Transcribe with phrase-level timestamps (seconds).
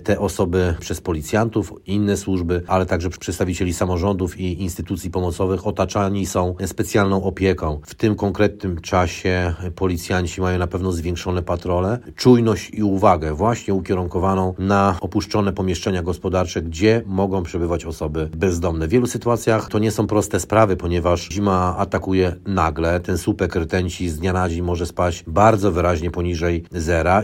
[0.00, 6.54] te osoby przez policjantów, inne służby, ale także przedstawicieli samorządów i instytucji pomocowych otaczani są
[6.66, 7.80] specjalną opieką.
[7.86, 14.54] W tym konkretnym czasie policjanci mają na pewno zwiększone patrole, czujność i uwagę właśnie ukierunkowaną
[14.58, 18.86] na opuszczone pomieszczenia gospodarcze, gdzie mogą przebywać osoby bezdomne.
[18.88, 23.00] W wielu sytuacjach to nie są proste sprawy, ponieważ zima atakuje nagle.
[23.00, 27.18] Ten słupek rtęci z dnia na dzień może spaść bardzo wyraźnie poniżej zera